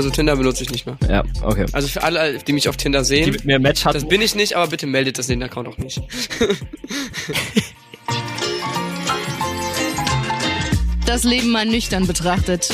[0.00, 0.96] Also Tinder benutze ich nicht mehr.
[1.10, 1.66] Ja, okay.
[1.72, 4.08] Also für alle, die mich auf Tinder Die sehen, mit mir ein Match das hatten.
[4.08, 6.00] bin ich nicht, aber bitte meldet das den Account auch nicht.
[11.04, 12.72] Das Leben mal nüchtern betrachtet.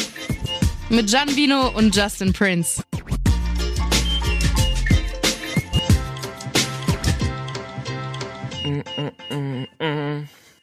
[0.89, 2.85] Mit Gian Vino und Justin Prince.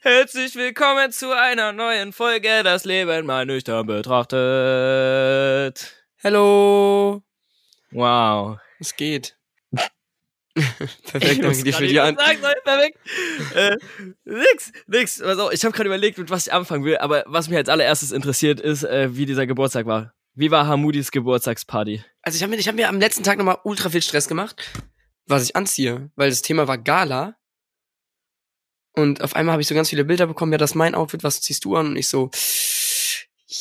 [0.01, 6.02] Herzlich willkommen zu einer neuen Folge Das Leben mal nüchtern betrachtet.
[6.23, 7.21] Hello,
[7.91, 8.57] Wow.
[8.79, 9.37] es geht.
[10.55, 12.97] Perfekt, danke dir für die An An perfekt.
[13.53, 13.75] Äh,
[14.23, 15.21] nix, nix.
[15.21, 18.13] Also, ich habe gerade überlegt, mit was ich anfangen will, aber was mich als allererstes
[18.13, 20.13] interessiert, ist, äh, wie dieser Geburtstag war.
[20.33, 22.05] Wie war Hamudis Geburtstagsparty?
[22.21, 24.71] Also ich habe mir, ich hab mir am letzten Tag nochmal ultra viel Stress gemacht,
[25.27, 27.35] was ich anziehe, weil das Thema war Gala.
[28.93, 31.25] Und auf einmal habe ich so ganz viele Bilder bekommen, ja, das ist mein Outfit,
[31.25, 31.87] was ziehst du an?
[31.87, 32.31] Und ich so,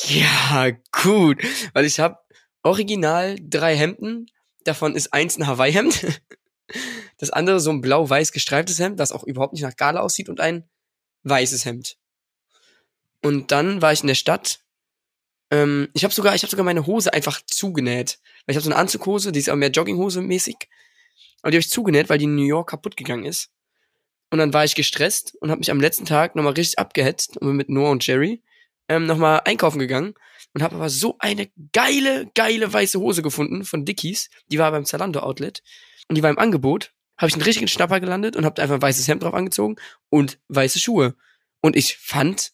[0.07, 0.69] ja,
[1.03, 1.43] gut.
[1.73, 2.19] Weil ich habe
[2.63, 4.27] original drei Hemden,
[4.63, 6.21] davon ist eins ein Hawaii-Hemd,
[7.17, 10.39] das andere so ein blau-weiß gestreiftes Hemd, das auch überhaupt nicht nach Gala aussieht und
[10.39, 10.67] ein
[11.23, 11.97] weißes Hemd.
[13.21, 14.63] Und dann war ich in der Stadt
[15.53, 18.17] ähm, ich habe sogar, ich habe sogar meine Hose einfach zugenäht.
[18.45, 20.57] Weil ich habe so eine Anzughose, die ist aber mehr Jogginghose mäßig.
[21.43, 23.51] Aber die habe ich zugenäht, weil die in New York kaputt gegangen ist.
[24.31, 27.47] Und dann war ich gestresst und habe mich am letzten Tag nochmal richtig abgehetzt und
[27.47, 28.41] bin mit Noah und Jerry
[28.89, 30.15] ähm, nochmal einkaufen gegangen
[30.53, 34.29] und habe aber so eine geile, geile weiße Hose gefunden von Dickies.
[34.51, 35.63] Die war beim Zalando Outlet
[36.07, 36.93] und die war im Angebot.
[37.17, 39.75] Habe ich einen richtigen Schnapper gelandet und habe einfach ein weißes Hemd drauf angezogen
[40.09, 41.15] und weiße Schuhe.
[41.61, 42.51] Und ich fand,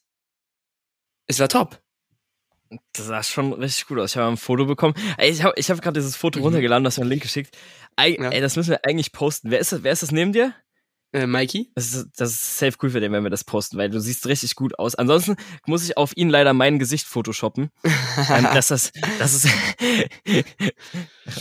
[1.27, 1.81] es war top.
[2.93, 4.11] Das sah schon richtig gut aus.
[4.11, 4.93] Ich habe ein Foto bekommen.
[5.17, 6.45] Ey, ich habe ich hab gerade dieses Foto Mhm.
[6.45, 7.57] runtergeladen, hast mir einen Link geschickt.
[7.95, 8.29] Ey, Ja.
[8.29, 9.49] ey, das müssen wir eigentlich posten.
[9.49, 10.53] Wer ist das, wer ist das neben dir?
[11.11, 11.71] Äh, Mikey?
[11.73, 14.27] Das ist, das ist safe cool für den, wenn wir das posten, weil du siehst
[14.27, 14.93] richtig gut aus.
[14.93, 17.71] Ansonsten muss ich auf ihn leider mein Gesicht photoshoppen.
[18.29, 19.47] ähm, dass das, das ist,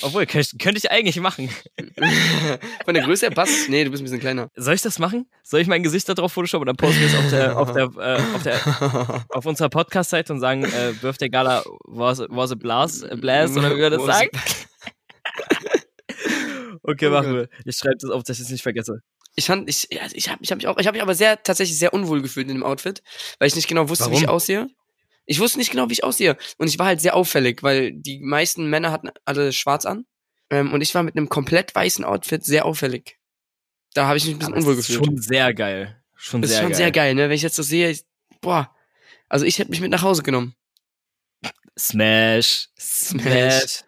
[0.00, 1.50] obwohl, könnte ich, könnte ich eigentlich machen.
[2.86, 3.68] Von der Größe her passt.
[3.68, 4.50] Nee, du bist ein bisschen kleiner.
[4.56, 5.28] Soll ich das machen?
[5.42, 7.72] Soll ich mein Gesicht da drauf photoshoppen und dann posten wir es auf der, auf
[7.72, 12.54] der, äh, auf der, auf unserer Podcast-Seite und sagen, äh, Birthday Gala was, was a
[12.54, 14.30] blast, a blast, oder wie wir das sagen?
[16.82, 17.48] Okay, Oh machen wir.
[17.66, 19.02] Ich schreibe das auf, dass ich es nicht vergesse.
[19.38, 21.40] Ich fand, ich, ja, ich habe ich hab mich auch, ich habe mich aber sehr,
[21.40, 23.04] tatsächlich sehr unwohl gefühlt in dem Outfit,
[23.38, 24.22] weil ich nicht genau wusste, wie Warum?
[24.24, 24.66] ich aussehe.
[25.26, 26.36] Ich wusste nicht genau, wie ich aussehe.
[26.56, 30.06] Und ich war halt sehr auffällig, weil die meisten Männer hatten alle schwarz an.
[30.50, 33.20] Ähm, und ich war mit einem komplett weißen Outfit sehr auffällig.
[33.94, 35.06] Da habe ich mich ein bisschen Aber unwohl ist gefühlt.
[35.06, 36.02] schon sehr geil.
[36.16, 36.76] Schon das ist sehr schon geil.
[36.76, 37.22] sehr geil, ne?
[37.28, 38.02] Wenn ich jetzt so sehe, ich,
[38.40, 38.74] boah.
[39.28, 40.56] Also ich hätte mich mit nach Hause genommen.
[41.78, 42.70] Smash.
[42.76, 43.84] Smash.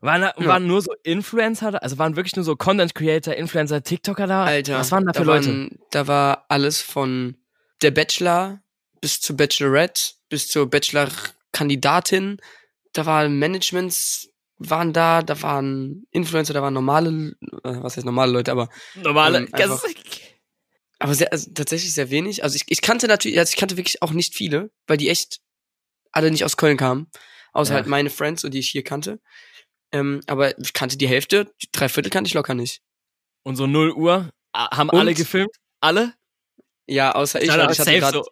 [0.00, 0.46] Waren, da, Ja.
[0.46, 1.78] waren nur so Influencer da?
[1.78, 4.44] Also waren wirklich nur so Content Creator, Influencer, TikToker da?
[4.44, 4.78] Alter.
[4.78, 5.48] Was waren da für Leute?
[5.48, 7.36] Waren, da war alles von
[7.82, 8.60] der Bachelor
[9.00, 12.38] bis zur Bachelorette, bis zur Bachelor-Kandidatin.
[12.92, 18.32] Da waren Managements, waren da, da waren Influencer, da waren normale, äh, was heißt normale
[18.32, 19.38] Leute, aber, Normale.
[19.38, 19.78] ähm,
[20.98, 22.42] aber sehr, also tatsächlich sehr wenig.
[22.42, 25.38] Also ich, ich kannte natürlich, also ich kannte wirklich auch nicht viele, weil die echt
[26.10, 27.06] alle nicht aus Köln kamen.
[27.52, 27.76] Außer Ja.
[27.76, 29.20] halt meine Friends und die ich hier kannte.
[29.92, 32.82] Ähm, aber ich kannte die Hälfte, die drei Viertel kannte ich locker nicht.
[33.42, 34.98] Und so 0 Uhr haben Und?
[34.98, 35.54] alle gefilmt.
[35.80, 36.14] Alle?
[36.86, 38.26] Ja, außer ich, weil ich hatte safe gerade so,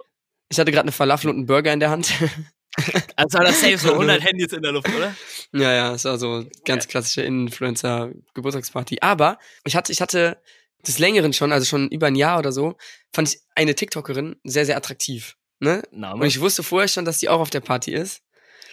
[0.48, 2.12] Ich hatte gerade eine Falafel und einen Burger in der Hand.
[3.16, 5.14] also war das safe so 100 Handys in der Luft, oder?
[5.52, 8.98] ja, ja, es war so ganz klassische Influencer-Geburtstagsparty.
[9.00, 10.40] Aber ich hatte, ich hatte
[10.86, 12.76] des Längeren schon, also schon über ein Jahr oder so,
[13.12, 15.36] fand ich eine TikTokerin sehr, sehr attraktiv.
[15.58, 15.82] Ne?
[15.90, 16.20] Name.
[16.20, 18.22] Und ich wusste vorher schon, dass die auch auf der Party ist.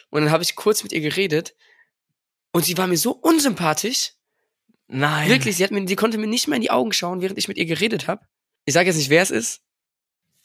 [0.09, 1.55] Und dann habe ich kurz mit ihr geredet.
[2.53, 4.13] Und sie war mir so unsympathisch.
[4.87, 5.27] Nein.
[5.27, 7.47] Wirklich, sie, hat mir, sie konnte mir nicht mal in die Augen schauen, während ich
[7.47, 8.25] mit ihr geredet habe.
[8.65, 9.61] Ich sage jetzt nicht, wer es ist.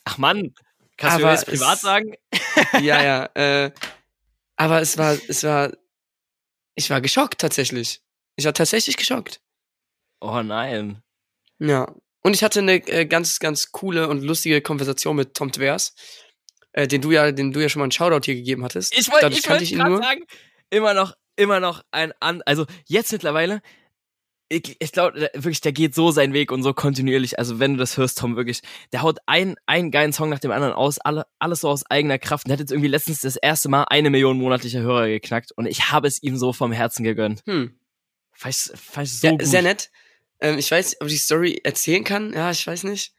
[0.05, 0.55] Ach Mann.
[0.97, 2.15] Kannst du Aber mir das privat es- sagen?
[2.81, 3.25] ja, ja.
[3.35, 3.73] Äh,
[4.57, 5.73] aber es war, es war,
[6.75, 8.01] ich war geschockt tatsächlich.
[8.37, 9.41] Ich war tatsächlich geschockt.
[10.21, 11.03] Oh nein.
[11.59, 11.95] Ja.
[12.23, 15.95] Und ich hatte eine äh, ganz, ganz coole und lustige Konversation mit Tom Tvers,
[16.73, 18.97] äh, den du ja, den du ja schon mal einen Shoutout hier gegeben hattest.
[18.97, 20.25] Ich wollte ich wollte ihn gerade sagen,
[20.71, 23.63] immer noch, immer noch ein an, also jetzt mittlerweile,
[24.51, 27.39] ich, ich glaube wirklich, der geht so seinen Weg und so kontinuierlich.
[27.39, 28.63] Also wenn du das hörst, Tom, wirklich,
[28.93, 32.19] der haut ein, einen geilen Song nach dem anderen aus, alle, alles so aus eigener
[32.19, 32.47] Kraft.
[32.47, 35.67] Und der hat jetzt irgendwie letztens das erste Mal eine Million monatliche Hörer geknackt und
[35.67, 37.43] ich habe es ihm so vom Herzen gegönnt.
[37.47, 37.79] Hm.
[38.33, 39.45] Fand ich, fand ich so Ja, gut.
[39.47, 39.91] sehr nett.
[40.41, 42.33] Ähm, ich weiß, ob ich die Story erzählen kann.
[42.33, 43.13] Ja, ich weiß nicht.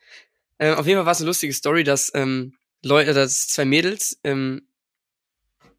[0.57, 4.19] Ähm, auf jeden Fall war es eine lustige Story, dass ähm, Leute, dass zwei Mädels
[4.23, 4.67] ähm,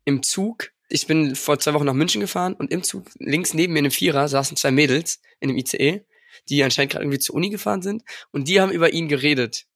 [0.04, 0.70] im Zug.
[0.90, 3.86] Ich bin vor zwei Wochen nach München gefahren und im Zug links neben mir in
[3.86, 6.04] einem Vierer saßen zwei Mädels in einem ICE,
[6.48, 8.02] die anscheinend gerade irgendwie zur Uni gefahren sind
[8.32, 9.66] und die haben über ihn geredet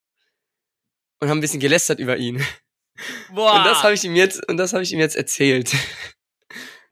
[1.21, 2.45] und haben ein bisschen gelästert über ihn.
[3.33, 3.59] Boah.
[3.59, 5.73] Und das habe ich ihm jetzt und das habe ich ihm jetzt erzählt.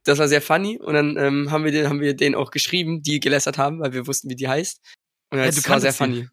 [0.05, 0.79] das war sehr funny.
[0.79, 3.93] Und dann ähm, haben, wir den, haben wir denen auch geschrieben, die gelästert haben, weil
[3.93, 4.81] wir wussten, wie die heißt.
[5.31, 6.29] Und Ja, das du war sehr funny.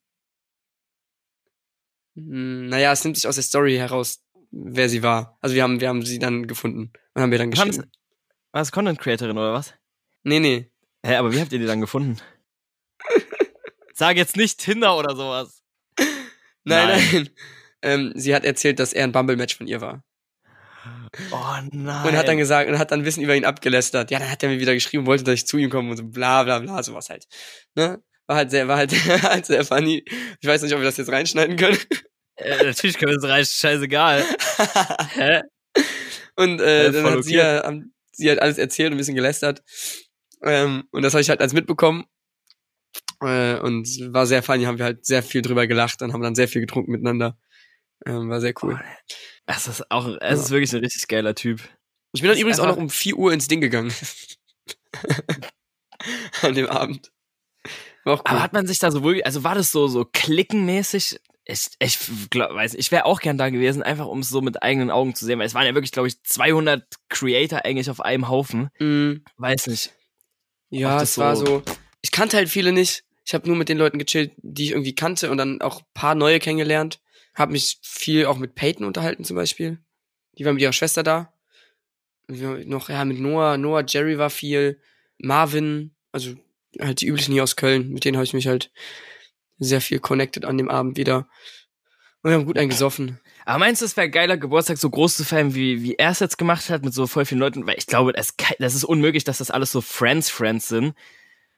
[2.15, 5.37] Hm, Naja, es nimmt sich aus der Story heraus, wer sie war.
[5.41, 7.89] Also wir haben, wir haben sie dann gefunden und haben wir dann geschrieben.
[8.51, 9.73] Was, Content Creatorin oder was?
[10.23, 10.71] Nee, nee.
[11.05, 12.17] Hä, aber wie habt ihr die dann gefunden?
[13.93, 15.61] Sag jetzt nicht Tinder oder sowas.
[15.97, 17.09] Nein, Nein.
[17.11, 17.29] nein.
[17.81, 20.03] Ähm, sie hat erzählt, dass er ein Bumble-Match von ihr war.
[21.31, 22.07] Oh nein.
[22.07, 24.11] Und hat dann gesagt, und hat dann Wissen über ihn abgelästert.
[24.11, 26.03] Ja, dann hat er mir wieder geschrieben, wollte, dass ich zu ihm komme und so
[26.03, 27.27] bla bla bla, sowas halt.
[27.75, 28.01] Ne?
[28.27, 28.91] War halt sehr, war halt,
[29.23, 30.03] halt sehr funny.
[30.39, 31.77] Ich weiß nicht, ob wir das jetzt reinschneiden können.
[32.39, 34.25] Äh, natürlich können wir es reichen, scheißegal.
[35.13, 35.41] Hä?
[36.35, 37.73] und äh, Ja, dann hat sie, ja,
[38.11, 39.63] sie hat alles erzählt und ein bisschen gelästert.
[40.41, 42.05] Ähm, und das habe ich halt als mitbekommen.
[43.21, 46.35] Äh, und war sehr funny, haben wir halt sehr viel drüber gelacht und haben dann
[46.35, 47.37] sehr viel getrunken miteinander.
[48.05, 48.79] Ähm, war sehr cool.
[49.45, 51.61] Das ist auch, es ist wirklich ein richtig geiler Typ.
[52.13, 53.93] Ich bin dann übrigens auch noch um 4 Uhr ins Ding gegangen.
[56.41, 57.11] An dem Abend.
[58.03, 58.31] War auch cool.
[58.31, 61.19] Aber hat man sich da so wohl, also war das so, so klickenmäßig?
[61.51, 61.97] Ich, ich
[62.29, 65.15] glaub, weiß, ich wäre auch gern da gewesen, einfach um es so mit eigenen Augen
[65.15, 68.69] zu sehen, weil es waren ja wirklich, glaube ich, 200 Creator eigentlich auf einem Haufen.
[68.77, 69.91] Mm, Weiß nicht.
[70.69, 71.63] ja, es war so-.
[72.01, 73.03] Ich kannte halt viele nicht.
[73.25, 75.85] Ich habe nur mit den Leuten gechillt, die ich irgendwie kannte und dann auch ein
[75.93, 76.99] paar neue kennengelernt.
[77.33, 79.79] Hab mich viel auch mit Peyton unterhalten zum Beispiel.
[80.37, 81.33] Die war mit ihrer Schwester da.
[82.27, 83.57] Noch, ja, mit Noah.
[83.57, 84.79] Noah, Jerry war viel.
[85.17, 86.35] Marvin, also
[86.79, 87.89] halt die üblichen hier aus Köln.
[87.89, 88.71] Mit denen habe ich mich halt
[89.59, 91.27] sehr viel connected an dem Abend wieder.
[92.21, 93.19] Und wir haben gut eingesoffen.
[93.45, 96.19] Aber meinst du, es wäre geiler, Geburtstag so groß zu feiern, wie, wie er es
[96.19, 97.65] jetzt gemacht hat, mit so voll vielen Leuten?
[97.65, 100.93] Weil ich glaube, es, kann- das ist unmöglich, dass das alles so Friends-Friends sind.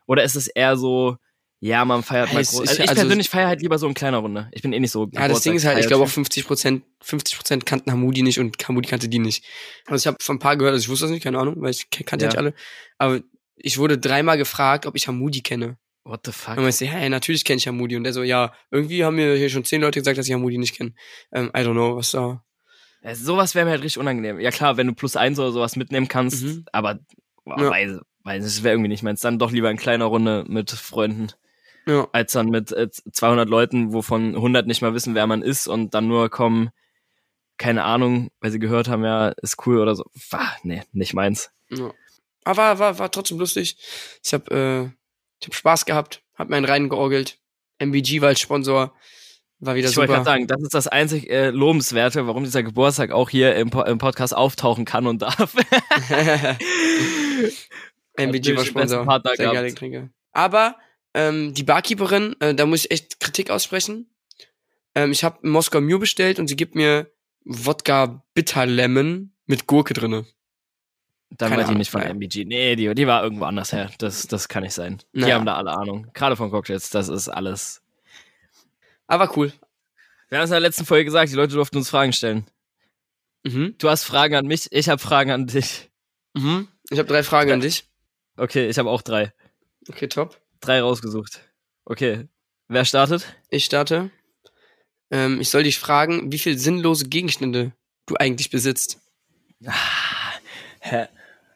[0.05, 1.17] Oder ist es eher so,
[1.59, 2.59] ja, man feiert mal groß.
[2.61, 4.49] Also ich also- persönlich feiere halt lieber so in kleiner Runde.
[4.51, 6.45] Ich bin eh nicht so Ja, das Ding ist halt, ich glaube auch Geburtstagsfeiertyp.
[6.45, 9.43] 50 Prozent, 50 Prozent kannten Hamudi nicht und Hamudi kannte die nicht.
[9.87, 11.71] Also ich habe von ein paar gehört, also ich wusste das nicht, keine Ahnung, weil
[11.71, 12.33] ich kannte ja Ja.
[12.33, 12.53] nicht alle.
[12.99, 13.19] Aber
[13.55, 15.77] ich wurde dreimal gefragt, ob ich Hamudi kenne.
[16.03, 16.57] What the fuck?
[16.57, 17.95] Und ich so, ja, ja, natürlich kenne ich Hamudi.
[17.95, 20.57] Und der so, ja, irgendwie haben mir hier schon zehn Leute gesagt, dass ich Hamudi
[20.57, 20.93] nicht kenne.
[21.31, 22.43] Ähm, I don't know, was da.
[23.03, 24.39] Ja, sowas wäre mir halt richtig unangenehm.
[24.39, 26.65] Ja klar, wenn du plus eins oder sowas mitnehmen kannst, Mhm.
[26.71, 26.99] aber
[27.45, 27.69] boah, Ja.
[27.71, 29.21] weiß, weiß, das wäre irgendwie nicht meins.
[29.21, 31.27] Dann doch lieber in kleiner Runde mit Freunden,
[31.87, 32.07] Ja.
[32.13, 35.93] als dann mit äh, 200 Leuten, wovon 100 nicht mal wissen, wer man ist und
[35.93, 36.69] dann nur kommen,
[37.57, 40.05] keine Ahnung, weil sie gehört haben, ja, ist cool oder so.
[40.31, 41.51] Wah, nee, nicht meins.
[41.69, 41.91] ja.
[42.43, 43.77] Aber war, war, war trotzdem lustig.
[44.23, 45.00] Ich habe äh,
[45.41, 47.37] ich hab Spaß gehabt, hab mir einen reingeorgelt.
[47.79, 48.93] MBG war als Sponsor.
[49.59, 50.23] War wieder ich wollte super.
[50.23, 53.83] gerade sagen, das ist das einzig äh, Lobenswerte, warum dieser Geburtstag auch hier im, Po-
[53.83, 55.55] im Podcast auftauchen kann und darf.
[58.17, 59.21] MBG war Sponsor.
[59.35, 60.09] Sehr geile Getränke.
[60.31, 60.77] Aber
[61.13, 64.09] ähm, die Barkeeperin, äh, da muss ich echt Kritik aussprechen.
[64.95, 67.11] Ähm, ich habe Moskau Mew bestellt und sie gibt mir
[67.43, 70.25] Wodka Bitter Lemon mit Gurke drinne.
[71.37, 72.01] Dann Keine war die Ahnung, nicht von.
[72.01, 72.45] MBG.
[72.45, 73.89] Nee, die, die war irgendwo anders her.
[73.99, 75.01] Das, das kann nicht sein.
[75.13, 75.35] Die Naja.
[75.35, 76.07] haben da alle Ahnung.
[76.13, 77.81] Gerade von Cocktails, das ist alles.
[79.07, 79.53] Aber cool.
[80.29, 82.45] Wir haben es in der letzten Folge gesagt, die Leute durften uns Fragen stellen.
[83.43, 83.75] Mhm.
[83.77, 85.89] Du hast Fragen an mich, ich habe Fragen an dich.
[86.33, 86.67] Mhm.
[86.89, 87.85] Ich habe drei Fragen an dich.
[88.37, 89.33] Okay, ich habe auch drei.
[89.89, 90.39] Okay, top.
[90.59, 91.41] Drei rausgesucht.
[91.85, 92.27] Okay.
[92.67, 93.35] Wer startet?
[93.49, 94.11] Ich starte.
[95.09, 97.73] Ähm, ich soll dich fragen, wie viel sinnlose Gegenstände
[98.05, 98.99] du eigentlich besitzt.
[100.79, 101.07] Hä?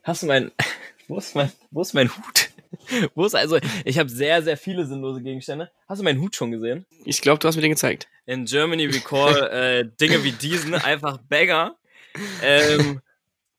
[0.05, 0.51] Hast du mein.
[1.07, 2.49] Wo ist mein, wo ist mein Hut?
[3.13, 3.59] Wo ist also.
[3.83, 5.69] Ich habe sehr, sehr viele sinnlose Gegenstände.
[5.87, 6.87] Hast du meinen Hut schon gesehen?
[7.03, 8.07] Ich glaube, du hast mir den gezeigt.
[8.25, 11.75] In Germany we call äh, Dinge wie diesen einfach Bagger.
[12.41, 13.01] Ähm,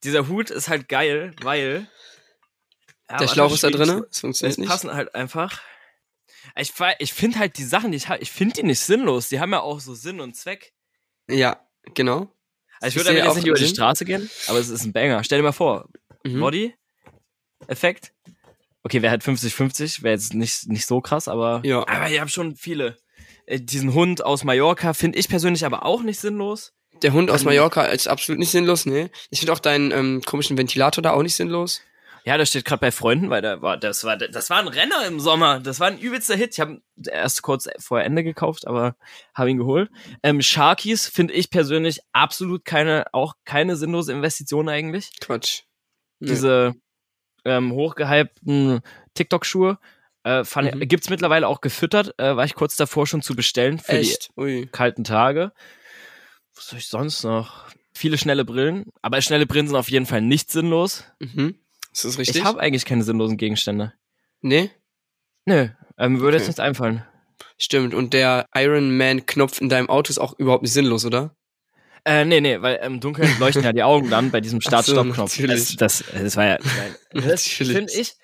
[0.02, 1.86] dieser Hut ist halt geil, weil.
[3.08, 4.04] Ja, Der Schlauch ist da drinne.
[4.08, 4.70] Das funktioniert Die nicht.
[4.70, 5.60] passen halt einfach.
[6.56, 9.28] Ich, ich finde halt die Sachen, die ich habe, ich finde die nicht sinnlos.
[9.28, 10.72] Die haben ja auch so Sinn und Zweck.
[11.30, 11.60] Ja,
[11.94, 12.32] genau.
[12.80, 13.68] Also ich würde damit jetzt nicht über die.
[13.68, 15.22] Straße gehen, aber es ist ein Banger.
[15.22, 15.88] Stell dir mal vor,
[16.34, 16.40] Mhm.
[16.40, 18.12] Body-Effekt.
[18.82, 21.80] Okay, wäre halt 50-50, wäre jetzt nicht, nicht so krass, aber, Ja.
[21.88, 22.96] aber ich habe schon viele.
[23.46, 26.72] Äh, Diesen Hund aus Mallorca finde ich persönlich aber auch nicht sinnlos.
[27.02, 29.10] Der Hund aus Also- Mallorca ist absolut nicht sinnlos, ne?
[29.30, 31.80] Ich finde auch deinen ähm, komischen Ventilator da auch nicht sinnlos.
[32.24, 35.06] Ja, das steht gerade bei Freunden, weil der war, das war, das war ein Renner
[35.06, 35.60] im Sommer.
[35.60, 36.54] Das war ein übelster Hit.
[36.54, 38.96] Ich habe erst kurz vor Ende gekauft, aber
[39.32, 39.90] habe ihn geholt.
[40.24, 45.10] Ähm, Sharkies finde ich persönlich absolut keine, auch keine sinnlose Investition eigentlich.
[45.20, 45.62] Quatsch.
[46.18, 46.28] Nee.
[46.30, 46.74] Diese
[47.44, 48.80] ähm, hochgehypten
[49.14, 49.78] TikTok-Schuhe
[50.24, 50.82] äh, Mhm.
[50.82, 52.14] ich, gibt's mittlerweile auch gefüttert.
[52.18, 54.30] Äh, war ich kurz davor schon zu bestellen für Echt?
[54.36, 54.62] Ui.
[54.62, 55.52] die kalten Tage.
[56.54, 57.66] Was soll ich sonst noch?
[57.94, 61.04] Viele schnelle Brillen, aber schnelle Brillen sind auf jeden Fall nicht sinnlos.
[61.20, 61.54] Mhm.
[61.92, 62.36] Ist das richtig?
[62.36, 63.92] Ich habe eigentlich keine sinnlosen Gegenstände.
[64.40, 64.70] nee?
[65.44, 66.38] Nö, ähm, würde Okay.
[66.38, 67.04] jetzt nichts einfallen.
[67.56, 67.94] Stimmt.
[67.94, 71.35] Und der Iron Man Knopf in deinem Auto ist auch überhaupt nicht sinnlos, oder?
[72.06, 75.38] Äh, nee, nee, weil im Dunkeln leuchten ja die Augen dann bei diesem so, Start-Stopp-Knopf.
[75.38, 75.76] natürlich.
[75.76, 77.24] das, das, das war ja, nein.
[77.28, 78.14] Das finde ich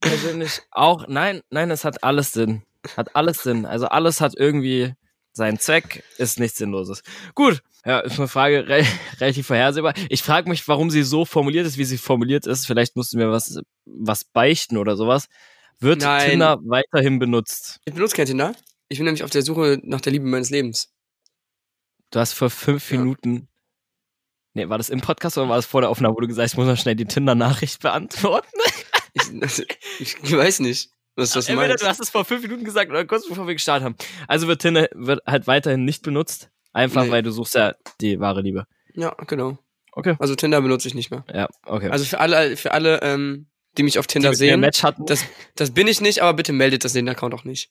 [0.00, 2.62] persönlich auch, nein, nein, es hat alles Sinn.
[2.96, 3.66] Hat alles Sinn.
[3.66, 4.92] Also alles hat irgendwie
[5.32, 7.02] seinen Zweck, ist nichts Sinnloses.
[7.34, 8.84] Gut, ja, ist eine Frage re
[9.20, 9.94] relativ vorhersehbar.
[10.10, 12.66] Ich frage mich, warum sie so formuliert ist, wie sie formuliert ist.
[12.66, 15.26] Vielleicht musst du mir was, was beichten oder sowas.
[15.80, 16.30] Wird Nein.
[16.30, 17.80] Tinder weiterhin benutzt?
[17.84, 18.54] Ich benutze kein Tinder.
[18.88, 20.93] Ich bin nämlich auf der Suche nach der Liebe meines Lebens.
[22.14, 22.98] Du hast vor fünf Ja.
[22.98, 23.48] Minuten.
[24.54, 26.52] Nee, war das im Podcast oder war das vor der Aufnahme, wo du gesagt hast,
[26.52, 28.46] ich muss noch schnell die Tinder-Nachricht beantworten?
[30.00, 31.82] Ich, ich weiß nicht, was das Entweder meinst.
[31.84, 33.96] du hast es vor fünf Minuten gesagt oder kurz bevor wir gestartet haben.
[34.28, 36.50] Also wird Tinder wird halt weiterhin nicht benutzt.
[36.72, 37.10] Einfach Nee.
[37.10, 38.66] weil du suchst ja die wahre Liebe.
[38.94, 39.58] Ja, genau.
[39.92, 40.16] Okay.
[40.18, 41.24] Also Tinder benutze ich nicht mehr.
[41.32, 41.90] Ja, okay.
[41.90, 43.46] Also für alle, für alle, ähm,
[43.78, 45.06] die mich auf Tinder die sehen, Match hatten.
[45.06, 45.24] das,
[45.56, 47.70] das bin ich nicht, aber bitte meldet das den Account auch nicht.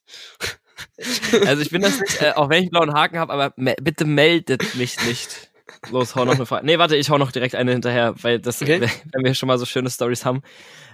[1.48, 3.76] Also ich bin das nicht, äh, auch wenn ich einen blauen Haken habe, aber me
[3.82, 5.52] bitte meldet mich nicht.
[5.90, 6.66] Los, hau noch eine Frage.
[6.66, 8.82] Nee, warte, ich hau noch direkt eine hinterher, weil das, Okay.
[9.14, 10.42] wenn wir schon mal so schöne Stories haben.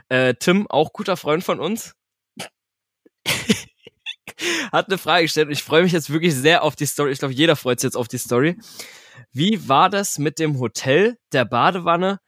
[0.10, 1.96] Äh, Tim, auch guter Freund von uns,
[4.72, 7.12] hat eine Frage gestellt und ich freue mich jetzt wirklich sehr auf die Story.
[7.12, 8.58] Ich glaube, jeder freut sich jetzt auf die Story.
[9.32, 12.20] Wie war das mit dem Hotel, der Badewanne,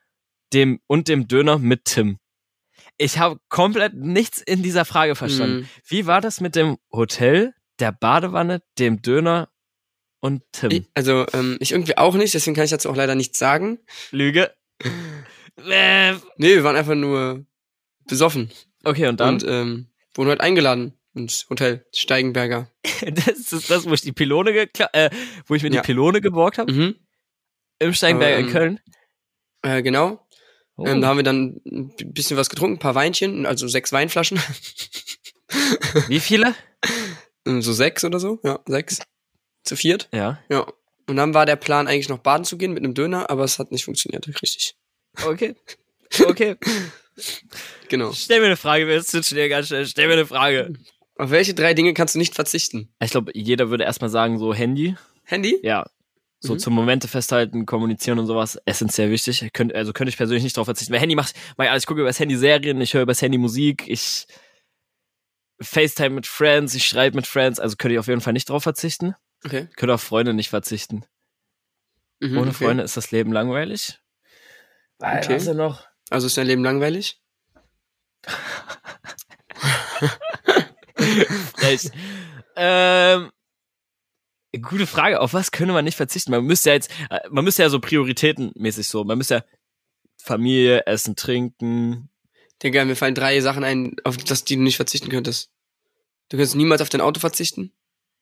[0.54, 2.18] dem und dem Döner mit Tim?
[3.02, 5.60] Ich habe komplett nichts in dieser Frage verstanden.
[5.64, 5.68] Hm.
[5.88, 9.50] Wie war das mit dem Hotel, der Badewanne, dem Döner
[10.20, 10.70] und Tim?
[10.72, 13.80] Ich, also, ähm, ich irgendwie auch nicht, deswegen kann ich dazu auch leider nichts sagen.
[14.12, 14.52] Lüge.
[15.64, 17.46] Nee, wir waren einfach nur
[18.08, 18.50] besoffen.
[18.84, 19.36] okay, und dann?
[19.36, 22.68] Und ähm, wurden halt eingeladen ins Hotel Steigenberger.
[23.02, 24.52] das ist das, wo ich die Pylone
[24.94, 25.10] äh,
[25.46, 25.82] wo ich mir Ja.
[25.82, 26.96] die Pylone geborgt habe Mhm.
[27.80, 28.80] im Steinberg in Ähm, Köln.
[29.62, 30.26] Äh, genau.
[30.82, 30.88] Oh.
[30.88, 34.40] Ähm, da haben wir dann ein bisschen was getrunken, ein paar Weinchen, also sechs Weinflaschen.
[36.08, 36.56] Wie viele?
[37.46, 39.00] Ähm, so sechs oder so, ja, sechs.
[39.64, 40.10] Zu viert.
[40.12, 40.40] Ja.
[40.50, 40.66] Ja.
[41.08, 43.60] Und dann war der Plan eigentlich noch baden zu gehen mit einem Döner, aber es
[43.60, 44.76] hat nicht funktioniert, richtig.
[45.24, 45.56] Okay.
[46.28, 46.58] Okay.
[47.88, 48.12] Genau.
[48.12, 49.86] Stell mir eine Frage, wir switchen hier ganz schnell.
[49.86, 50.74] Stell mir eine Frage.
[51.16, 52.94] Auf welche drei Dinge kannst du nicht verzichten?
[53.02, 54.98] Ich glaube, jeder würde erstmal sagen, so Handy.
[55.24, 55.58] Handy?
[55.64, 55.86] Ja.
[56.44, 56.60] So Mhm.
[56.60, 59.48] zum Momente festhalten, kommunizieren und sowas, essentiell wichtig.
[59.54, 60.92] Könnt, also könnte ich persönlich nicht drauf verzichten.
[60.92, 63.12] Weil Handy macht, mach ich alles, ich gucke über das Handy Serien, ich höre über
[63.12, 64.26] das Handy Musik, ich
[65.62, 68.64] FaceTime mit Friends, ich schreibe mit Friends, also könnte ich auf jeden Fall nicht drauf
[68.64, 69.14] verzichten.
[69.46, 69.68] Okay.
[69.76, 71.06] Könnte auf Freunde nicht verzichten.
[72.20, 72.66] Mhm, Ohne okay.
[72.66, 74.00] Freunde ist das Leben langweilig.
[75.00, 75.36] Okay.
[75.36, 75.86] Was denn noch?
[76.10, 77.22] Also ist dein Leben langweilig?
[81.56, 81.90] Frech.
[82.56, 83.32] ähm,
[84.60, 85.22] gute Frage.
[85.22, 86.32] Auf was könnte man nicht verzichten?
[86.32, 89.44] Man müsste ja jetzt, äh, man müsste ja so prioritätenmäßig so, man müsste ja
[90.18, 92.10] Familie, Essen, Trinken.
[92.62, 95.50] Digga, mir fallen drei Sachen ein, auf das die du nicht verzichten könntest.
[96.30, 97.72] Du könntest niemals auf dein Auto verzichten.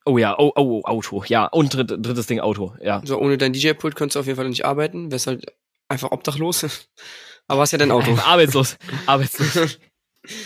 [0.06, 1.46] Oh ja, oh, oh, Auto, ja.
[1.46, 3.02] Und dritt, drittes Ding, Auto, ja.
[3.06, 5.12] So ohne dein DJ-Pult könntest du auf jeden Fall nicht arbeiten.
[5.12, 5.46] Wärst halt
[5.90, 6.66] einfach obdachlos.
[7.48, 8.16] Aber hast ja dein Auto.
[8.26, 8.78] Arbeitslos.
[9.06, 9.80] Arbeitslos.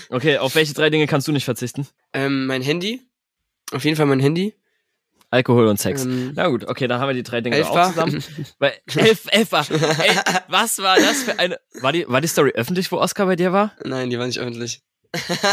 [0.09, 1.87] Okay, auf welche drei Dinge kannst du nicht verzichten?
[2.13, 3.01] ähm, mein Handy.
[3.71, 4.53] Auf jeden Fall mein Handy.
[5.33, 6.03] Alkohol und Sex.
[6.03, 8.23] Ähm, Na gut, okay, dann haben wir die drei Dinge elf auch zusammen.
[8.59, 9.65] Weil, elf, elf war.
[9.69, 10.15] Ey,
[10.47, 11.57] was war das für eine.
[11.81, 13.73] War die, war die Story öffentlich, wo Oscar bei dir war?
[13.83, 14.81] Nein, die war nicht öffentlich.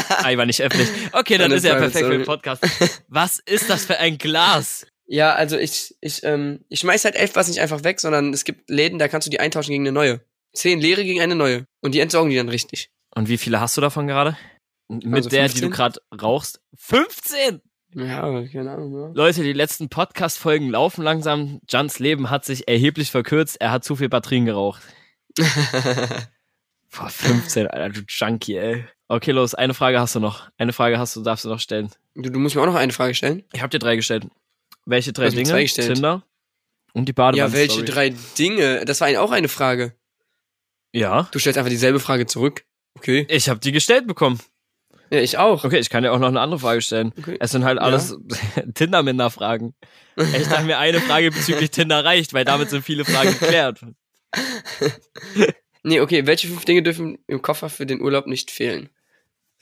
[0.08, 0.88] Ah, die war nicht öffentlich.
[1.12, 2.25] Okay, dann Eine ist ja perfekt für den.
[2.25, 2.62] Podcast.
[3.08, 4.87] Was ist das für ein Glas?
[5.06, 8.44] Ja, also ich, ich, ähm, ich schmeiß halt elf was nicht einfach weg, sondern es
[8.44, 10.20] gibt Läden, da kannst du die eintauschen gegen eine neue.
[10.54, 11.64] Zehn leere gegen eine neue.
[11.80, 12.90] Und die entsorgen die dann richtig.
[13.14, 14.37] Und wie viele hast du davon gerade?
[14.88, 15.70] Mit Also der, die du 15?
[15.70, 16.60] gerade rauchst?
[16.76, 17.60] 15!
[17.94, 19.11] Ja, aber keine Ahnung, ja.
[19.14, 21.61] Leute, die letzten Podcast-Folgen laufen langsam.
[21.68, 23.61] Jans Leben hat sich erheblich verkürzt.
[23.61, 24.82] Er hat zu viel Batterien geraucht.
[25.38, 28.85] Boah, 15, Alter, du Junkie, ey.
[29.09, 30.50] Okay, los, eine Frage hast du noch.
[30.56, 31.90] Eine Frage hast du, darfst du noch stellen.
[32.14, 33.44] Du, du musst mir auch noch eine Frage stellen.
[33.52, 34.26] Ich habe dir drei gestellt.
[34.87, 35.44] Welche drei Dinge?
[35.44, 35.94] zwei gestellt.
[35.94, 36.25] Tinder
[36.92, 37.52] und die Badewanne.
[37.52, 38.85] ja, welche drei Dinge?
[38.85, 39.94] Das war auch eine Frage.
[40.92, 41.28] Ja.
[41.32, 42.64] Du stellst einfach dieselbe Frage zurück.
[42.97, 43.26] Okay.
[43.28, 44.40] Ich habe die gestellt bekommen.
[45.12, 45.64] Ja, ich auch.
[45.64, 47.12] Okay, ich kann dir auch noch eine andere Frage stellen.
[47.19, 47.37] Okay.
[47.40, 47.83] Es sind halt Ja.
[47.83, 48.17] alles
[48.75, 49.75] Tinder-Minder-Fragen.
[50.17, 53.81] Ich dachte mir, eine Frage bezüglich Tinder reicht, weil damit sind viele Fragen geklärt.
[55.83, 56.26] Nee, okay.
[56.26, 58.90] Welche fünf Dinge dürfen im Koffer für den Urlaub nicht fehlen?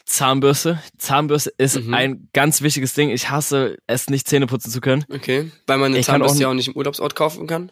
[0.04, 0.82] Zahnbürste.
[0.96, 1.94] Zahnbürste ist Mhm.
[1.94, 3.10] ein ganz wichtiges Ding.
[3.10, 5.04] Ich hasse es nicht Zähne putzen zu können.
[5.12, 5.52] Okay.
[5.68, 7.70] Weil man eine Ich Zahnbürste auch- ja auch nicht im Urlaubsort kaufen kann.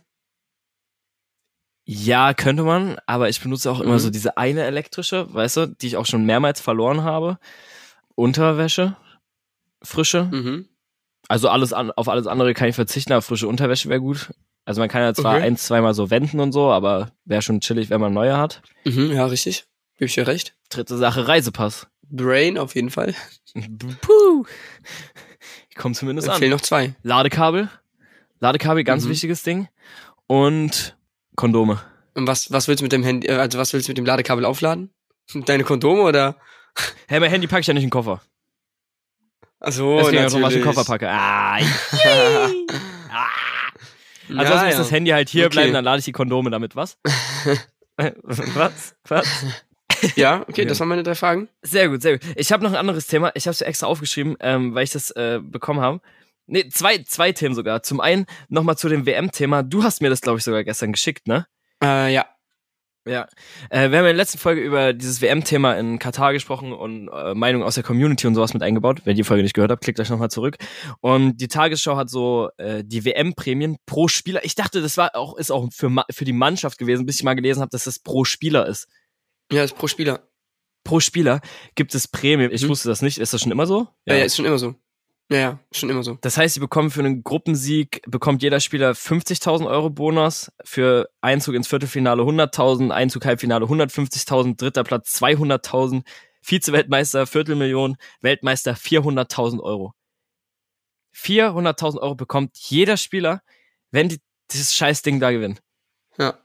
[1.89, 3.99] Ja, könnte man, aber ich benutze auch immer Mhm.
[4.01, 7.39] so diese eine elektrische, weißt du, die ich auch schon mehrmals verloren habe.
[8.17, 8.97] Unterwäsche,
[9.83, 10.25] frische.
[10.25, 10.69] Mhm.
[11.29, 14.31] Also alles an, auf alles andere kann ich verzichten, aber frische Unterwäsche wäre gut.
[14.65, 15.45] Also man kann ja zwar Okay.
[15.45, 18.63] ein, zweimal so wenden und so, aber wäre schon chillig, wenn man neue hat.
[18.85, 19.67] Mhm, ja, richtig.
[19.99, 20.57] Gib ich dir recht.
[20.71, 21.87] Dritte Sache, Reisepass.
[22.09, 23.15] Brain auf jeden Fall.
[24.01, 24.45] Puh.
[25.71, 26.39] Ich komme zumindest Dann an.
[26.41, 26.95] fehlen noch zwei.
[27.03, 27.69] Ladekabel.
[28.41, 29.11] Ladekabel, ganz Mhm.
[29.11, 29.69] wichtiges Ding.
[30.29, 30.96] und
[31.37, 31.81] Kondome.
[32.15, 34.07] Und was, was willst du mit dem Handy, äh, also was willst du mit dem
[34.07, 34.91] Ladekabel aufladen?
[35.35, 36.37] Deine Kondome oder?
[37.09, 38.21] Hey, mein Handy packe ich ja nicht in den Koffer.
[39.61, 40.63] Achso, Deswegen ich den.
[40.63, 41.09] Koffer packe.
[41.09, 41.57] Ah,
[43.11, 43.29] ah.
[44.29, 44.65] Ja, Ansonsten ja.
[44.67, 45.53] muss das Handy halt hier Okay.
[45.55, 46.77] bleiben, dann lade ich die Kondome damit.
[46.77, 46.99] Was?
[47.97, 48.97] was?
[49.09, 49.45] Was?
[50.15, 50.65] Ja, okay, Okay.
[50.67, 51.49] das waren meine drei Fragen.
[51.63, 52.29] Sehr gut, sehr gut.
[52.37, 53.31] Ich habe noch ein anderes Thema.
[53.35, 56.01] Ich habe es extra aufgeschrieben, ähm, weil ich das äh, bekommen habe.
[56.47, 57.83] Nee, zwei, zwei Themen sogar.
[57.83, 59.63] Zum einen nochmal zu dem WM-Thema.
[59.63, 61.47] Du hast mir das, glaube ich, sogar gestern geschickt, ne?
[61.83, 62.27] Äh, ja.
[63.09, 63.29] Ja.
[63.71, 67.35] Äh, wir haben in der letzten Folge über dieses WM-Thema in Katar gesprochen und äh,
[67.35, 69.03] Meinungen aus der Community und sowas mit eingebaut.
[69.05, 70.57] Wer die Folge nicht gehört hat, klickt euch nochmal zurück.
[71.01, 74.45] Und die Tagesschau hat so äh, die WM-Prämien pro Spieler.
[74.45, 77.35] Ich dachte, das war auch, ist auch für, für die Mannschaft gewesen, bis ich mal
[77.35, 78.89] gelesen habe, dass das pro Spieler ist.
[79.53, 80.29] Ja, ist pro Spieler.
[80.83, 81.41] Pro Spieler
[81.77, 82.51] gibt es Prämien.
[82.53, 82.69] Ich Mhm.
[82.71, 83.19] wusste das nicht.
[83.19, 83.87] Ist das schon immer so?
[84.07, 84.17] Ja.
[84.17, 84.75] ja, ist schon immer so.
[85.29, 86.19] Ja, ja, schon immer so.
[86.21, 91.57] Das heißt, sie bekommen für einen Gruppensieg, bekommt jeder Spieler 50.000 Euro Bonus, für Einzug
[91.57, 96.05] ins Viertelfinale 100.000, Einzug Halbfinale 150.000, dritter Platz 200.000,
[96.43, 99.95] Vize-Weltmeister Viertelmillion, Weltmeister 400.000 Euro.
[101.13, 103.43] 400.000 Euro bekommt jeder Spieler,
[103.91, 104.21] wenn die
[104.53, 105.59] dieses Scheißding da gewinnen.
[106.19, 106.39] Ja.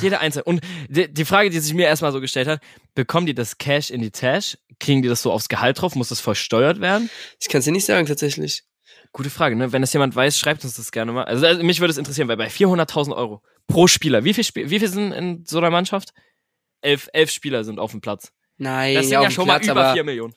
[0.00, 0.44] Jeder Einzelne.
[0.44, 2.60] Und die, die Frage, die sich mir erstmal so gestellt hat,
[2.94, 4.58] bekommen die das Cash in die Tash?
[4.80, 5.94] Kriegen die das so aufs Gehalt drauf?
[5.94, 7.10] Muss das versteuert werden?
[7.40, 8.64] Ich kann es dir nicht sagen, tatsächlich.
[9.12, 9.72] Gute Frage, ne?
[9.72, 11.24] Wenn das jemand weiß, schreibt uns das gerne mal.
[11.24, 14.70] Also, also mich würde es interessieren, weil bei 400.000 Euro pro Spieler, wie viel, Spiel,
[14.70, 16.12] wie viel sind in so einer Mannschaft?
[16.80, 18.32] Elf, elf Spieler sind auf dem Platz.
[18.58, 20.34] Nein, Das sind ja, ja dem schon Platz, mal über aber, 4 Millionen.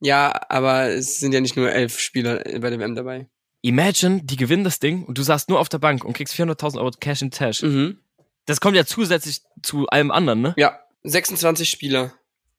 [0.00, 3.26] Ja, aber es sind ja nicht nur elf Spieler bei der WM dabei.
[3.62, 6.78] Imagine, die gewinnen das Ding und du saßt nur auf der Bank und kriegst 400.000
[6.78, 7.62] Euro Cash in Tash.
[7.62, 7.98] Mhm.
[8.46, 10.54] Das kommt ja zusätzlich zu allem anderen, ne?
[10.56, 12.12] Ja, 26 Spieler.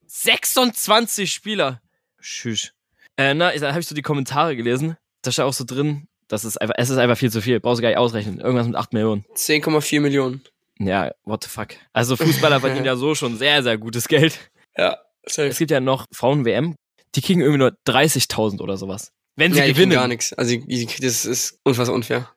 [0.07, 1.81] 26 Spieler.
[2.21, 2.73] Tschüss.
[3.17, 4.97] Äh, na, da habe ich so die Kommentare gelesen.
[5.21, 7.59] Da steht auch so drin, das ist einfach, es ist einfach viel zu viel.
[7.59, 8.39] Brauchst du gar nicht ausrechnen.
[8.39, 9.25] Irgendwas mit 8 Millionen.
[9.35, 10.41] 10,4 Millionen.
[10.79, 11.69] Ja, what the fuck.
[11.93, 14.51] Also Fußballer verdienen ja so schon sehr, sehr gutes Geld.
[14.77, 15.47] Ja, safe.
[15.47, 16.75] Es gibt ja noch Frauen-WM,
[17.15, 19.11] die kriegen irgendwie nur 30.000 oder sowas.
[19.35, 19.91] Wenn sie ja, gewinnen.
[19.91, 20.33] gar nichts.
[20.33, 20.57] Also,
[20.99, 22.29] das ist unfassbar unfair.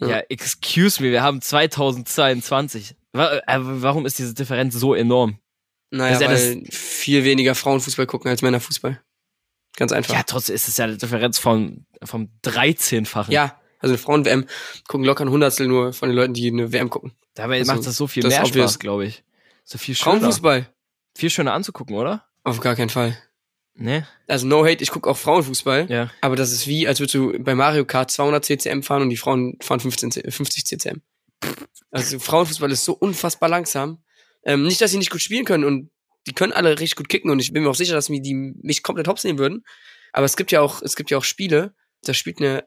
[0.00, 2.96] Ja, excuse me, wir haben 2022.
[3.12, 5.38] Wa- äh, Warum ist diese Differenz so enorm?
[5.90, 9.00] Naja, ist ja weil viel weniger Frauenfußball gucken als Männerfußball.
[9.76, 10.14] Ganz einfach.
[10.14, 13.32] Ja, trotzdem ist es ja eine Differenz vom, vom 13-fachen.
[13.32, 14.46] Ja, also Frauen-WM
[14.88, 17.12] gucken locker ein Hundertstel nur von den Leuten, die eine WM gucken.
[17.34, 18.46] Dabei Also, macht das so viel das mehr.
[18.46, 19.22] Spaß, glaube ich.
[19.64, 20.16] So viel schöner.
[20.18, 20.68] Frauenfußball?
[21.16, 22.24] Viel schöner anzugucken, oder?
[22.44, 23.16] Auf gar keinen Fall.
[23.78, 24.06] Ne?
[24.26, 26.10] Also no hate, ich gucke auch Frauenfußball, Ja.
[26.22, 29.16] aber das ist wie, als würdest du bei Mario Kart 200 CCM fahren und die
[29.18, 31.02] Frauen fahren 15, C- 50 CCM.
[31.90, 34.02] Also Frauenfußball ist so unfassbar langsam.
[34.44, 35.90] Ähm, nicht, dass sie nicht gut spielen können und
[36.26, 38.34] die können alle richtig gut kicken und ich bin mir auch sicher, dass mir die
[38.34, 39.62] mich komplett hops nehmen würden.
[40.12, 42.64] Aber es gibt ja auch, es gibt ja auch Spiele, da spielt eine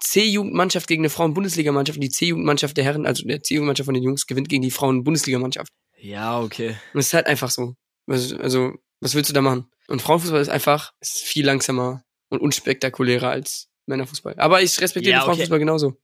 [0.00, 4.26] C-Jugendmannschaft gegen eine Frauen-Bundesligamannschaft und die C-Jugendmannschaft der Herren, also der C-Jugendmannschaft von den Jungs
[4.26, 5.72] gewinnt gegen die Frauen-Bundesligamannschaft.
[5.98, 6.76] Ja, okay.
[6.94, 7.74] Und es ist halt einfach so.
[8.06, 9.69] Also, also, was willst du da machen?
[9.90, 14.34] Und Frauenfußball ist einfach ist viel langsamer und unspektakulärer als Männerfußball.
[14.38, 15.26] Aber ich respektiere Ja, okay.
[15.26, 15.96] Frauenfußball genauso.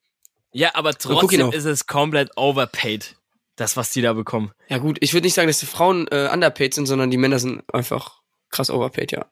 [0.53, 3.17] Ja, aber trotzdem ist es komplett overpaid.
[3.55, 4.53] Das, was die da bekommen.
[4.69, 7.39] Ja gut, ich würde nicht sagen, dass die Frauen äh, underpaid sind, sondern die Männer
[7.39, 8.21] sind einfach
[8.51, 9.27] krass overpaid, ja.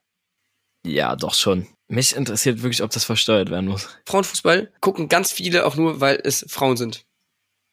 [0.86, 1.66] Ja, doch schon.
[1.88, 3.88] Mich interessiert wirklich, ob das versteuert werden muss.
[4.06, 7.04] Frauenfußball gucken ganz viele auch nur, weil es Frauen sind.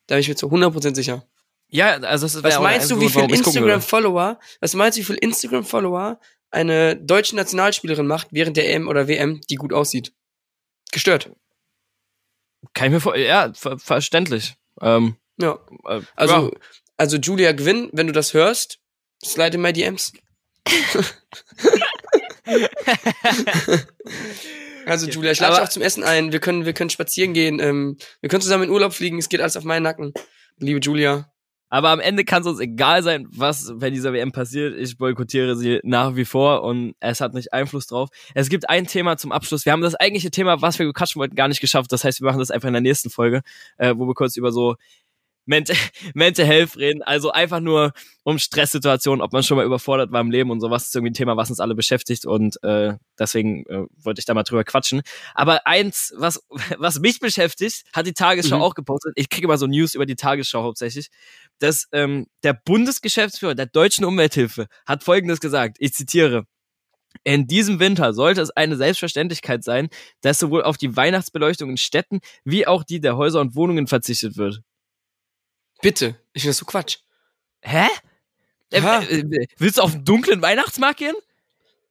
[0.08, 1.26] Da bin ich mir zu 100% sicher.
[1.70, 6.20] Ja, also das Was meinst du, wie viel Instagram-Follower, was meinst du, wie viel Instagram-Follower
[6.52, 10.14] eine deutsche Nationalspielerin macht während der EM oder WM, die gut aussieht?
[10.92, 11.32] Gestört.
[12.74, 14.56] Kann ich mir vor, ja, ver verständlich.
[14.82, 15.60] Ähm, Ja.
[15.86, 16.60] äh, Also, ja.
[16.98, 18.80] also Julia Gwynn, wenn du das hörst,
[19.24, 20.14] slide in my DMs.
[24.86, 26.32] also Julia, ich lade dich auch zum Essen ein.
[26.32, 27.60] Wir können, wir können spazieren gehen.
[27.60, 29.18] Ähm, wir können zusammen in Urlaub fliegen.
[29.18, 30.14] Es geht alles auf meinen Nacken.
[30.58, 31.31] Liebe Julia.
[31.72, 34.78] Aber am Ende kann es uns egal sein, was bei dieser WM passiert.
[34.78, 38.10] Ich boykottiere sie nach wie vor und es hat nicht Einfluss drauf.
[38.36, 39.66] Es gibt ein Thema zum Abschluss.
[39.66, 41.90] Wir haben das eigentliche Thema, was wir gequatschen wollten, gar nicht geschafft.
[41.94, 43.42] Das heißt, wir machen das einfach in der nächsten Folge,
[43.78, 44.76] äh, wo wir kurz über so
[45.52, 45.76] Mental,
[46.16, 47.04] Mental Health reden.
[47.04, 50.84] Also einfach nur um Stresssituationen, ob man schon mal überfordert war im Leben und sowas.
[50.84, 54.26] Das ist irgendwie ein Thema, was uns alle beschäftigt und äh, deswegen äh, wollte ich
[54.26, 55.02] da mal drüber quatschen.
[55.36, 56.42] Aber eins, was,
[56.80, 58.62] was mich beschäftigt, hat die Tagesschau Mhm.
[58.64, 59.14] auch gepostet.
[59.16, 61.10] Ich kriege immer so News über die Tagesschau hauptsächlich
[61.60, 65.78] dass ähm, der Bundesgeschäftsführer der deutschen Umwelthilfe hat Folgendes gesagt.
[65.80, 66.46] Ich zitiere.
[67.24, 69.90] In diesem Winter sollte es eine Selbstverständlichkeit sein,
[70.22, 74.38] dass sowohl auf die Weihnachtsbeleuchtung in Städten wie auch die der Häuser und Wohnungen verzichtet
[74.38, 74.62] wird.
[75.82, 76.16] Bitte.
[76.34, 76.98] Ich finde das so Quatsch.
[77.62, 77.88] Hä?
[78.72, 79.00] Äh, Ja.
[79.02, 81.16] äh, äh, willst du auf den dunklen Weihnachtsmarkt gehen?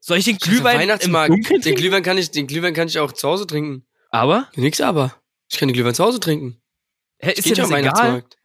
[0.00, 1.30] Soll ich den Glühwein im Weihnachtsmarkt.
[1.30, 1.80] Dunkeln Den trinken?
[1.80, 3.84] Glühwein kann ich, den Glühwein kann ich auch zu Hause trinken.
[4.08, 5.14] Aber Nix aber.
[5.50, 6.60] Ich kann den Glühwein zu Hause trinken.
[7.18, 7.78] Hä, Ich ist dir nicht das egal?
[7.82, 8.36] Weihnachtsmarkt.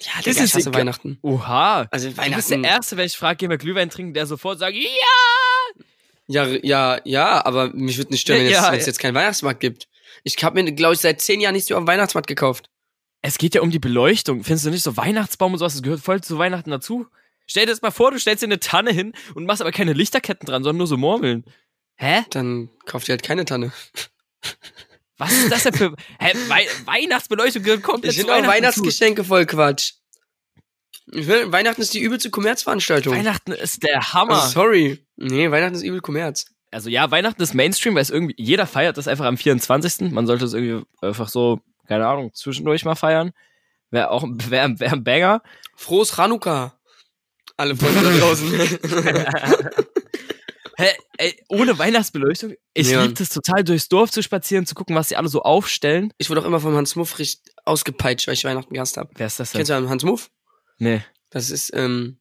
[0.00, 0.80] Ja, Ist Digga, es ich hasse egal?
[0.80, 1.18] Weihnachten.
[1.22, 1.86] Oha.
[1.90, 2.64] Also Du bist der Weihnachten.
[2.64, 4.82] Erste, wenn ich frage, gehen wir Glühwein trinken, der sofort sagt, ja!
[6.30, 8.74] Ja, ja, ja, aber mich würde nicht stören, wenn Ja, es ja.
[8.74, 9.88] es jetzt keinen Weihnachtsmarkt gibt.
[10.24, 12.68] Ich habe mir, glaube ich, seit zehn Jahren nichts mehr dem Weihnachtsmarkt gekauft.
[13.22, 14.44] Es geht ja um die Beleuchtung.
[14.44, 15.74] Findest du nicht so Weihnachtsbaum und sowas?
[15.74, 17.06] Das gehört voll zu Weihnachten dazu.
[17.46, 19.92] Stell dir das mal vor, du stellst dir eine Tanne hin und machst aber keine
[19.92, 21.44] Lichterketten dran, sondern nur so Murmeln.
[21.96, 22.24] Hä?
[22.30, 23.72] Dann kauft ihr halt keine Tanne.
[25.18, 25.94] Was ist das denn für.
[26.20, 26.32] Hä?
[26.46, 28.52] Wei Weihnachtsbeleuchtung gehört komplett Ich zu auch Weihnachten zu.
[28.52, 29.94] Weihnachtsgeschenke voll Quatsch.
[31.06, 33.14] Will, Weihnachten ist die übelste Kommerzveranstaltung.
[33.14, 34.42] Weihnachten ist der Hammer.
[34.42, 35.04] Also, sorry.
[35.16, 36.46] Nee, Weihnachten ist übel Kommerz.
[36.70, 40.12] also ja, Weihnachten ist Mainstream, weil es irgendwie, jeder feiert das einfach am 24.
[40.12, 43.32] Man sollte es irgendwie einfach so, keine Ahnung, zwischendurch mal feiern.
[43.90, 45.42] Wäre auch wär, wär ein Banger.
[45.74, 46.78] Frohes Chanukka.
[47.56, 48.52] Alle Freunde da draußen.
[50.80, 52.54] Hä, ey, ohne Weihnachtsbeleuchtung?
[52.72, 53.02] Ich Ja.
[53.02, 56.12] liebe es total, durchs Dorf zu spazieren, zu gucken, was sie alle so aufstellen.
[56.18, 59.10] ich wurde auch immer vom Hans Muff richtig ausgepeitscht, weil ich Weihnachten gehasst habe.
[59.16, 59.58] Wer ist das denn?
[59.58, 60.30] Kennst du einen Hans Muff?
[60.78, 61.02] Nee.
[61.30, 62.20] Das ist, ähm,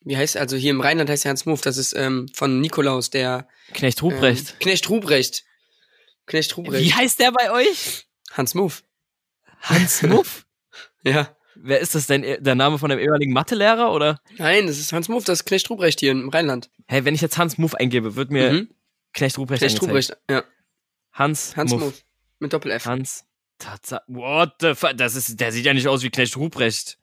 [0.00, 0.36] wie heißt?
[0.36, 1.60] Also hier im Rheinland heißt er Hans Muff.
[1.60, 4.50] Das ist ähm, von Nikolaus, der Knecht Ruprecht.
[4.54, 5.44] Ähm, Knecht Ruprecht.
[6.26, 6.84] Knecht Ruprecht.
[6.84, 8.08] Wie heißt der bei euch?
[8.32, 8.82] Hans Muff.
[9.62, 10.46] Hans Muff?
[11.04, 11.36] Ja.
[11.56, 12.22] Wer ist das denn?
[12.22, 14.20] Der Name von dem ehemaligen Mathelehrer oder?
[14.38, 16.70] Nein, das ist Hans Muff, das ist Knecht Ruprecht hier im Rheinland.
[16.86, 18.68] Hey, wenn ich jetzt Hans Muff eingebe, wird mir Mhm.
[19.12, 19.82] Knecht Ruprecht Knecht.
[19.82, 20.44] Ruprecht, ja.
[21.12, 21.80] Hans, Hans Muff.
[21.80, 22.04] Muff.
[22.38, 22.86] Mit Doppel-F.
[22.86, 23.24] Hans.
[23.58, 24.02] Tatsache.
[24.06, 24.96] What the fuck?
[24.96, 26.98] Das ist, der sieht ja nicht aus wie Knecht Ruprecht.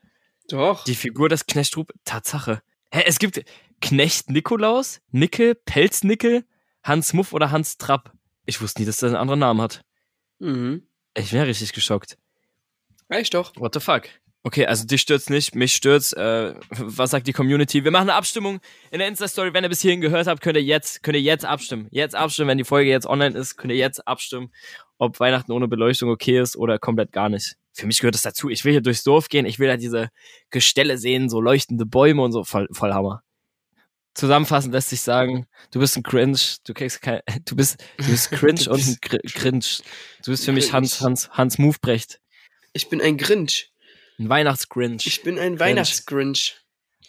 [0.48, 0.84] Doch.
[0.86, 2.00] Die Figur des Knecht Ruprecht.
[2.06, 2.62] Tatsache.
[2.92, 3.44] Hä, es gibt
[3.82, 6.46] Knecht Nikolaus, Nickel, Pelznickel,
[6.84, 8.14] Hans Muff oder Hans Trapp.
[8.46, 9.84] Ich wusste nie, dass der einen anderen Namen hat.
[10.40, 10.88] Mhm.
[11.16, 12.18] Ich wäre richtig geschockt.
[13.10, 13.56] Reicht doch.
[13.56, 14.04] What the fuck?
[14.44, 16.14] Okay, also dich stört's nicht, mich stört's.
[16.14, 17.84] Äh, was sagt die Community?
[17.84, 19.54] Wir machen eine Abstimmung in der Insta-Story.
[19.54, 21.88] Wenn ihr bis hierhin gehört habt, könnt ihr jetzt, könnt ihr jetzt abstimmen.
[21.92, 24.54] Jetzt abstimmen, wenn die Folge jetzt online ist, könnt ihr jetzt abstimmen,
[24.98, 27.56] ob Weihnachten ohne Beleuchtung okay ist oder komplett gar nicht.
[27.74, 28.50] Für mich gehört das dazu.
[28.50, 30.10] Ich will hier durchs Dorf gehen, ich will da diese
[30.52, 32.46] Gestelle sehen, so leuchtende Bäume und so.
[32.46, 33.24] Voll, voll Hammer.
[34.14, 38.32] Zusammenfassend lässt sich sagen, du bist ein Cringe, du kriegst kein, du bist, du bist
[38.32, 38.98] Cringe und ein
[39.34, 39.66] Cringe.
[40.24, 40.72] Du bist für mich.
[40.72, 42.20] Hans, Hans, Hans Movebrecht.
[42.74, 43.72] Ich bin ein Grinch.
[44.20, 45.06] Ein Weihnachtsgrinch.
[45.06, 46.58] Ich bin ein Weihnachtsgrinch.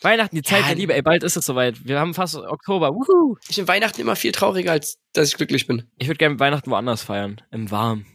[0.03, 0.95] Weihnachten, die Zeit Ja, der Liebe.
[0.95, 1.85] Ey, bald ist es soweit.
[1.87, 2.95] Wir haben fast Oktober.
[2.95, 3.37] Wuhu.
[3.49, 5.91] Ich bin Weihnachten immer viel trauriger, als dass ich glücklich bin.
[5.99, 7.41] Ich würde gerne Weihnachten woanders feiern.
[7.51, 8.07] Im Warm.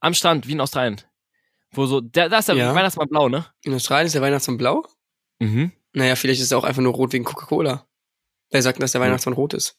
[0.00, 1.00] Am Strand, wie in Australien.
[1.70, 2.74] Wo so, da, da ist der Ja.
[2.74, 3.46] Weihnachtsmann blau, ne?
[3.62, 4.84] In Australien ist der Weihnachtsmann blau?
[5.38, 5.72] Mhm.
[5.92, 7.86] Naja, vielleicht ist er auch einfach nur rot wegen Coca-Cola.
[8.50, 9.00] Wer sagt denn, dass der.
[9.00, 9.78] Weihnachtsmann rot ist?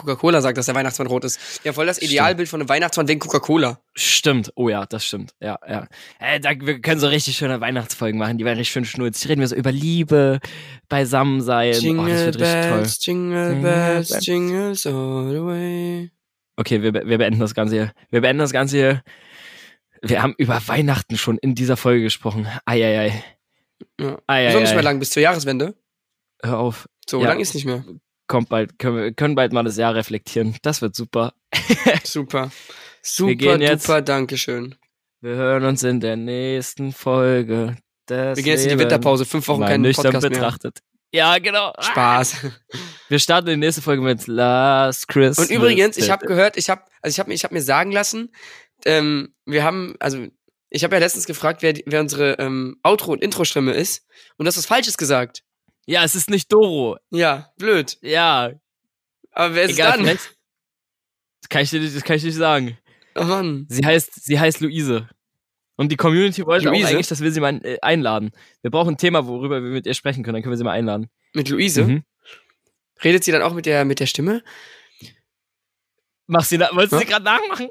[0.00, 1.38] Coca-Cola sagt, dass der Weihnachtsmann rot ist.
[1.64, 3.80] Ja, voll das Idealbild von einem Weihnachtsmann wegen Coca-Cola.
[3.94, 4.52] Stimmt.
[4.56, 5.34] Oh ja, das stimmt.
[5.40, 5.86] Ja, ja.
[6.18, 8.38] Ey, da, wir können so richtig schöne Weihnachtsfolgen machen.
[8.38, 9.28] Die werden richtig schön schnulzig.
[9.28, 10.40] Reden wir so über Liebe,
[10.88, 11.68] Beisammensein.
[11.70, 12.70] oh, das Jingle wird richtig toll.
[12.70, 14.26] bells, jingle Jingle bells, bells.
[14.26, 16.10] jingles all the way.
[16.56, 17.92] Okay, wir, wir beenden das Ganze hier.
[18.10, 19.02] Wir beenden das Ganze hier.
[20.02, 22.46] Wir haben über Weihnachten schon in dieser Folge gesprochen.
[22.64, 23.22] Eieiei.
[24.00, 24.18] Ja.
[24.26, 24.74] Ei, Ist ei, auch nicht ei.
[24.74, 25.74] mehr lang, bis zur Jahreswende.
[26.42, 26.88] Hör auf.
[27.08, 27.28] So Ja.
[27.28, 27.84] lang ist nicht mehr.
[28.30, 28.78] Kommt bald.
[28.78, 30.56] Können wir können bald mal das Jahr reflektieren.
[30.62, 31.32] Das wird super.
[32.04, 32.44] Super.
[32.44, 32.50] Wir
[33.02, 34.76] Super, gehen jetzt- duper, Dankeschön.
[35.20, 37.76] Wir hören uns in der nächsten Folge.
[38.08, 39.24] Wir gehen jetzt in die Winterpause.
[39.24, 40.30] Fünf Wochen keinen nüchtern Podcast mehr.
[40.30, 40.78] betrachtet.
[41.12, 41.72] Ja, genau.
[41.80, 42.36] Spaß.
[43.08, 45.48] Wir starten in die nächste Folge mit Last Christmas.
[45.50, 48.32] Und übrigens, ich habe gehört, ich habe, also ich habe ich hab mir sagen lassen,
[48.84, 50.24] ähm, wir haben, also
[50.68, 54.06] ich habe ja letztens gefragt, wer, wer unsere ähm, Outro- und Intro-Stimme ist.
[54.36, 55.42] Und du hast was Falsches gesagt.
[55.90, 56.98] Ja, es ist nicht Doro.
[57.10, 57.98] Ja, blöd.
[58.00, 58.52] Ja,
[59.32, 59.92] Aber wer ist egal.
[59.92, 60.00] dann?
[60.04, 60.36] vielleicht-
[61.42, 62.78] Das kann ich dir nicht, das kann ich nicht sagen.
[63.16, 63.66] Oh Mann.
[63.68, 65.08] Sie heißt, sie heißt Luise.
[65.76, 66.84] Und die Community wollte Luise?
[66.86, 68.30] auch eigentlich, dass wir sie mal äh, einladen.
[68.62, 70.34] Wir brauchen ein Thema, worüber wir mit ihr sprechen können.
[70.34, 71.10] Dann können wir sie mal einladen.
[71.34, 71.84] Mit Luise?
[71.84, 72.04] Mhm.
[73.02, 74.44] Redet sie dann auch mit der, mit der Stimme?
[76.26, 77.70] Mach sie, wolltest du sie gerade nachmachen?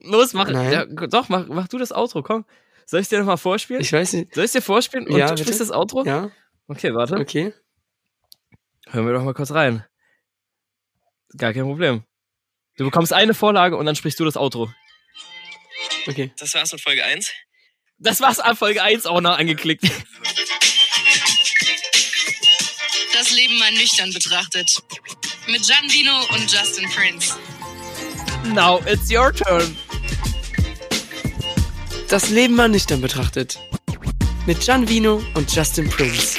[0.00, 0.48] Los, mach.
[0.48, 2.46] Ja, doch, mach, mach du das Outro, komm.
[2.86, 3.82] Soll ich dir nochmal vorspielen?
[3.82, 4.34] Ich weiß nicht.
[4.34, 6.04] Soll ich dir vorspielen und Ja, du spielst das Outro?
[6.04, 6.30] Ja,
[6.70, 7.16] Okay, warte.
[7.16, 7.52] okay.
[8.86, 9.84] Hören wir doch mal kurz rein.
[11.36, 12.04] Gar kein Problem.
[12.76, 14.72] Du bekommst eine Vorlage und dann sprichst du das Outro.
[16.06, 16.32] Okay.
[16.38, 17.32] Das war's mit Folge 1.
[17.98, 19.82] Das war's an Folge 1 auch noch angeklickt.
[23.14, 24.80] Das Leben mal nüchtern betrachtet.
[25.48, 27.36] Mit Gianvino und Justin Prince.
[28.54, 29.76] Now it's your turn.
[32.08, 33.58] Das Leben mal nüchtern betrachtet.
[34.46, 36.38] Mit Gian Vino und Justin Prince.